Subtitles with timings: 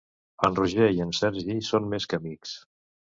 [0.47, 2.55] En Roger i en Sergi són més que amics.